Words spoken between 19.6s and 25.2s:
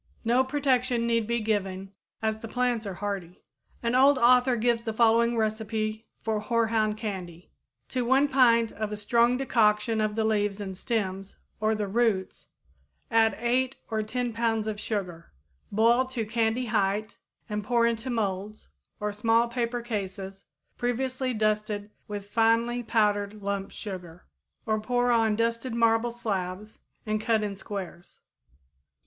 cases previously well dusted with finely powdered lump sugar, or pour